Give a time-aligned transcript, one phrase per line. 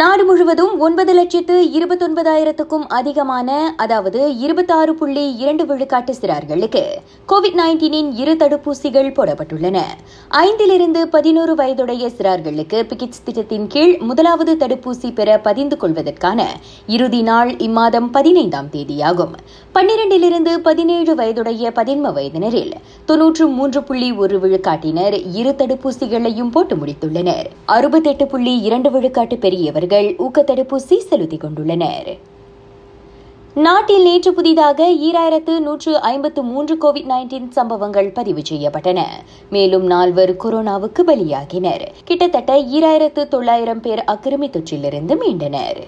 [0.00, 6.82] நாடு முழுவதும் ஒன்பது லட்சத்து இருபத்தொன்பதாயிரத்துக்கும் அதிகமான அதாவது இருபத்தாறு புள்ளி இரண்டு விழுக்காட்டு சிறார்களுக்கு
[7.28, 9.80] கோவிட் நைன்டீனின் இரு தடுப்பூசிகள் போடப்பட்டுள்ளன.
[10.30, 16.46] ஐந்திலிருந்து பதினோரு வயதுடைய சிறார்களுக்கு பிகிட்ஸ் திட்டத்தின் கீழ் முதலாவது தடுப்பூசி பெற பதிந்து கொள்வதற்கான
[16.86, 19.36] இறுதி நாள் இம்மாதம் பதினைந்தாம் தேதியாகும்.
[19.74, 22.74] பன்னிரண்டிலிருந்து பதினேழு வயதுடைய பதின்ம வயதினரில்
[23.04, 27.46] தொன்னூற்று மூன்று புள்ளி ஒரு விழுக்காட்டினர் இரு தடுப்பூசிகளையும் போட்டு முடித்துள்ளனர்.
[27.78, 32.18] அறுபத்தெட்டு புள்ளி இரண்டு விழுக்காட்டு பெரியவர் பெரியவர்கள் ஊக்க தடுப்பூசி செலுத்திக் கொண்டுள்ளனர்.
[33.54, 39.02] நாட்டில் நேற்று புதிதாக ஈராயிரத்து நூற்று ஐம்பத்து மூன்று கோவிட் நைன்டீன் சம்பவங்கள் பதிவு செய்யப்பட்டன.
[39.50, 41.86] மேலும் நால்வர் கொரோனாவுக்கு பலியாகினர்.
[42.04, 45.80] கிட்டத்தட்ட ஈராயிரத்து தொள்ளாயிரம் பேர் அக்கிரமி தொற்றிலிருந்து மீண்டனர்.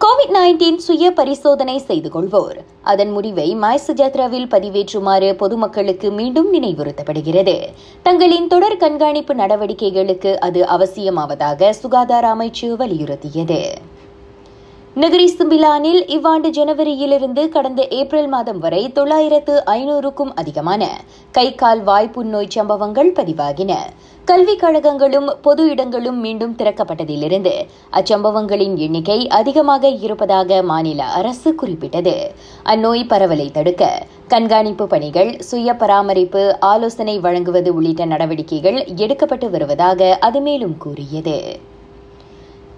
[0.00, 2.56] கோவிட் நைன்டீன் சுய பரிசோதனை செய்து கொள்வோர்.
[2.82, 7.66] அதன் முடிவை மாய் சுஜாத்ராவில் பதிவேற்றுமாறு பொதுமக்களுக்கு மீண்டும் நினைவுறுத்தப்படுகிறது.
[8.02, 13.60] தங்களின் தொடர் கண்காணிப்பு நடவடிக்கைகளுக்கு அது அவசியமாவதாக சுகாதார அமைச்சு வலியுறுத்தியது.
[14.96, 20.82] நகரி சிம்பிலானில் இவ்வாண்டு ஜனவரியிலிருந்து கடந்த ஏப்ரல் மாதம் வரை தொள்ளாயிரத்து ஐநூறுக்கும் அதிகமான
[21.32, 23.72] கை கால் வாய்ப்புண்ணோய் சம்பவங்கள் பதிவாகின.
[24.24, 27.54] கல்விக் கழகங்களும் பொது இடங்களும் மீண்டும் திறக்கப்பட்டதிலிருந்து
[27.90, 32.16] அச்சம்பவங்களின் எண்ணிக்கை அதிகமாக இருப்பதாக மாநில அரசு குறிப்பிட்டது.
[32.64, 40.78] அந்நோய் பரவலை தடுக்க கண்காணிப்பு பணிகள் சுய பராமரிப்பு ஆலோசனை வழங்குவது உள்ளிட்ட நடவடிக்கைகள் எடுக்கப்பட்டு வருவதாக அது மேலும்
[40.78, 41.38] கூறியது.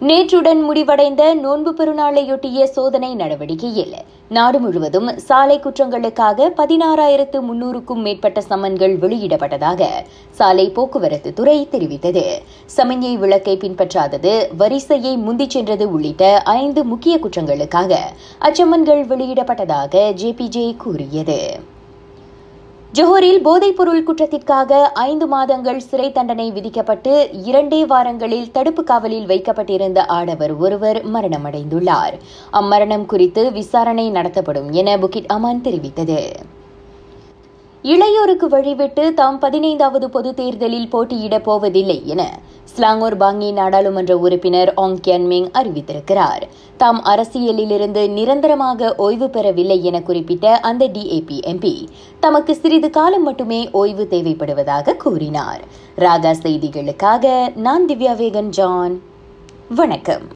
[0.00, 3.94] நேற்றுடன் முடிவடைந்த நோன்பு பெருநாளையொட்டிய சோதனை நடவடிக்கையில்
[4.28, 9.88] நாடு முழுவதும் சாலை குற்றங்களுக்காக பதினாறாயிரத்து முன்னூறுக்கும் மேற்பட்ட சம்மன்கள் வெளியிடப்பட்டதாக
[10.30, 12.24] சாலை போக்குவரத்து துறை தெரிவித்தது.
[12.76, 17.94] சமஞ்சை விளக்கை பின்பற்றாதது வரிசையை முந்திச் சென்றது உள்ளிட்ட ஐந்து முக்கிய குற்றங்களுக்காக
[18.40, 21.40] அச்சம்மன்கள் வெளியிடப்பட்டதாக ஜேபிஜே கூறியது.
[22.96, 27.12] ஜோஹரில் போதைப்பொருள் குற்றத்திற்காக ஐந்து மாதங்கள் சிறை தண்டனை விதிக்கப்பட்டு
[27.44, 32.14] இரண்டே வாரங்களில் தடுப்பு காவலில் வைக்கப்பட்டிருந்த ஆடவர் ஒருவர் மரணமடைந்துள்ளார்.
[32.52, 36.20] அம்மரணம் குறித்து விசாரணை நடத்தப்படும் என புகிட் அமான் தெரிவித்தது.
[37.82, 45.50] இளையோருக்கு வழிவிட்டு தாம் பதினைந்தாவது பொதுத் தேர்தலில் போட்டியிடப் போவதில்லை என ஸ்லாங்கோர் பாங்கி நாடாளுமன்ற உறுப்பினர் ஆங் கியன்மிங்
[45.54, 46.42] அறிவித்திருக்கிறார்.
[46.76, 51.86] தாம் அரசியலிலிருந்து நிரந்தரமாக ஓய்வு பெறவில்லை என குறிப்பிட்ட அந்த டிஏபி எம்பி
[52.20, 55.60] தமக்கு சிறிது காலம் மட்டுமே ஓய்வு தேவைப்படுவதாக கூறினார்.
[55.98, 59.02] ராகா செய்திகளுக்காக நான் திவ்யா வேகன் ஜான்
[59.74, 60.22] வணக்கம்.